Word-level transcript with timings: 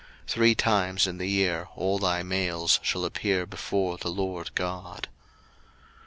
02:023:017 0.25 0.29
Three 0.31 0.49
items 0.73 1.05
in 1.05 1.17
the 1.19 1.27
year 1.29 1.67
all 1.75 1.99
thy 1.99 2.23
males 2.23 2.79
shall 2.81 3.05
appear 3.05 3.45
before 3.45 3.99
the 3.99 4.09
LORD 4.09 4.49
God. 4.55 5.09